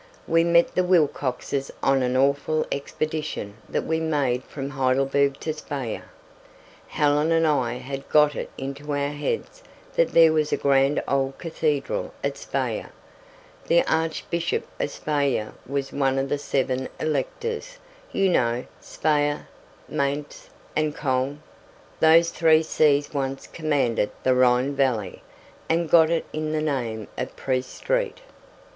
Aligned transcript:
We 0.27 0.43
met 0.43 0.73
the 0.73 0.83
Wilcoxes 0.83 1.69
on 1.83 2.01
an 2.01 2.17
awful 2.17 2.65
expedition 2.71 3.57
that 3.69 3.83
we 3.85 3.99
made 3.99 4.43
from 4.45 4.71
Heidelberg 4.71 5.39
to 5.41 5.53
Speyer. 5.53 6.05
Helen 6.87 7.31
and 7.31 7.45
I 7.45 7.73
had 7.75 8.09
got 8.09 8.33
it 8.35 8.49
into 8.57 8.93
our 8.93 9.09
heads 9.11 9.61
that 9.95 10.13
there 10.13 10.33
was 10.33 10.51
a 10.51 10.57
grand 10.57 11.03
old 11.07 11.37
cathedral 11.37 12.15
at 12.23 12.35
Speyer 12.35 12.89
the 13.67 13.83
Archbishop 13.83 14.65
of 14.79 14.89
Speyer 14.89 15.53
was 15.67 15.93
one 15.93 16.17
of 16.17 16.29
the 16.29 16.39
seven 16.39 16.89
electors 16.99 17.77
you 18.11 18.27
know 18.27 18.65
'Speyer, 18.79 19.45
Maintz, 19.87 20.49
and 20.75 20.95
Koln.' 20.95 21.43
Those 21.99 22.31
three 22.31 22.63
sees 22.63 23.13
once 23.13 23.45
commanded 23.45 24.09
the 24.23 24.33
Rhine 24.33 24.75
Valley 24.75 25.21
and 25.69 25.87
got 25.91 26.09
it 26.09 26.25
the 26.31 26.39
name 26.39 27.07
of 27.19 27.35
Priest 27.35 27.75
Street." 27.75 28.21